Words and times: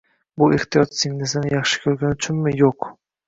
Bu 0.43 0.45
ehtiyot 0.55 0.95
singlisini 1.01 1.51
yaxshi 1.55 1.83
ko'rgani 1.83 2.17
uchunmi? 2.21 2.55
Yo'q. 2.65 2.89